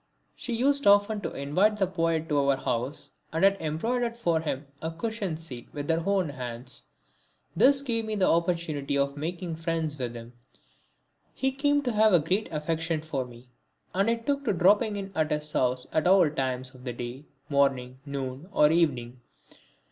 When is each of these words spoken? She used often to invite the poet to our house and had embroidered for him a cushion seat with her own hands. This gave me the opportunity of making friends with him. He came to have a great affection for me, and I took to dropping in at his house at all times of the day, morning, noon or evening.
She 0.35 0.53
used 0.53 0.87
often 0.87 1.21
to 1.21 1.31
invite 1.33 1.77
the 1.77 1.85
poet 1.85 2.27
to 2.29 2.39
our 2.39 2.57
house 2.57 3.11
and 3.31 3.43
had 3.43 3.55
embroidered 3.61 4.17
for 4.17 4.39
him 4.39 4.65
a 4.81 4.89
cushion 4.89 5.37
seat 5.37 5.69
with 5.73 5.87
her 5.91 6.01
own 6.07 6.29
hands. 6.29 6.85
This 7.55 7.83
gave 7.83 8.05
me 8.05 8.15
the 8.15 8.27
opportunity 8.27 8.97
of 8.97 9.15
making 9.15 9.57
friends 9.57 9.95
with 9.99 10.15
him. 10.15 10.33
He 11.35 11.51
came 11.51 11.83
to 11.83 11.91
have 11.91 12.13
a 12.13 12.19
great 12.19 12.51
affection 12.51 13.01
for 13.03 13.25
me, 13.25 13.49
and 13.93 14.09
I 14.09 14.15
took 14.15 14.43
to 14.45 14.53
dropping 14.53 14.95
in 14.95 15.11
at 15.13 15.29
his 15.29 15.51
house 15.51 15.85
at 15.93 16.07
all 16.07 16.27
times 16.31 16.73
of 16.73 16.83
the 16.83 16.93
day, 16.93 17.27
morning, 17.47 17.99
noon 18.03 18.49
or 18.51 18.71
evening. 18.71 19.21